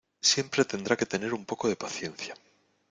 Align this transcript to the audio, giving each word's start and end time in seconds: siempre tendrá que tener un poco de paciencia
siempre 0.29 0.65
tendrá 0.71 0.97
que 0.99 1.05
tener 1.05 1.31
un 1.35 1.45
poco 1.45 1.67
de 1.69 1.75
paciencia 1.75 2.33